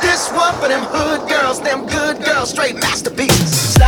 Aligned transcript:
This 0.00 0.32
one 0.32 0.52
for 0.54 0.68
them 0.68 0.82
hood 0.82 1.28
girls, 1.28 1.60
them 1.60 1.86
good 1.86 2.24
girls, 2.24 2.50
straight 2.50 2.74
masterpieces. 2.74 3.83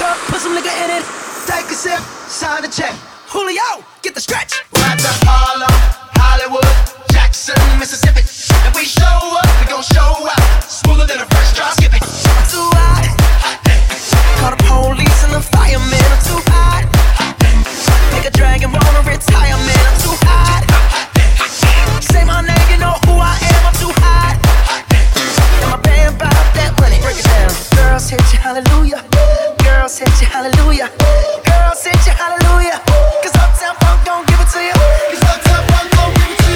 cup, 0.00 0.16
put 0.32 0.40
some 0.40 0.54
liquor 0.54 0.72
in 0.84 0.90
it. 0.96 1.04
Take 1.44 1.68
a 1.68 1.76
sip, 1.76 2.00
sign 2.26 2.62
the 2.62 2.68
check. 2.68 2.94
Julio, 3.28 3.84
get 4.00 4.14
the 4.14 4.20
stretch. 4.20 4.64
Ride 4.72 4.98
the 4.98 5.12
hallelujah. 30.40 30.88
Girl, 31.44 31.74
Uptown 33.36 33.76
Funk 33.76 34.24
give 34.24 34.40
it 34.40 34.48
to 34.56 34.60
Uptown 35.28 35.62
Funk 35.68 35.92
give 36.16 36.32
it 36.32 36.40
to 36.40 36.48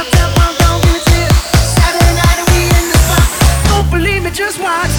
Uptown 0.00 0.30
Funk 0.36 0.56
give 0.84 0.96
it 0.96 1.04
to 1.04 1.16
you. 1.20 1.28
Saturday 1.76 2.14
night 2.16 2.40
we 2.48 2.60
in 2.64 2.84
the 2.88 2.96
spot. 2.96 3.28
Don't 3.68 3.88
believe 3.92 4.22
me, 4.24 4.30
just 4.30 4.56
watch. 4.56 4.94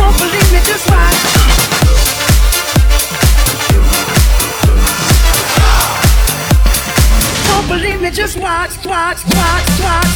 Don't 0.00 0.16
believe 0.24 0.48
me, 0.56 0.60
just 0.64 0.86
watch. 0.88 1.20
Don't 7.48 7.68
believe 7.68 8.00
me, 8.00 8.10
just 8.10 8.36
watch, 8.38 8.72
watch, 8.86 9.20
watch, 9.36 9.68
watch. 9.84 10.09